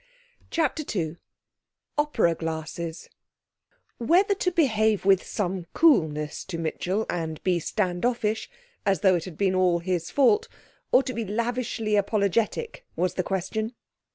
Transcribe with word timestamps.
CHAPTER 0.49 0.83
II 0.97 1.17
Opera 1.95 2.33
Glasses 2.33 3.07
Whether 3.99 4.33
to 4.33 4.49
behave 4.51 5.05
with 5.05 5.21
some 5.23 5.65
coolness 5.75 6.43
to 6.45 6.57
Mitchell, 6.57 7.05
and 7.07 7.39
be 7.43 7.59
stand 7.59 8.03
offish, 8.03 8.49
as 8.83 9.01
though 9.01 9.13
it 9.13 9.25
had 9.25 9.37
been 9.37 9.53
all 9.53 9.77
his 9.77 10.09
fault, 10.09 10.47
or 10.91 11.03
to 11.03 11.13
be 11.13 11.23
lavishly 11.23 11.95
apologetic, 11.97 12.83
was 12.95 13.13
the 13.13 13.21
question. 13.21 13.75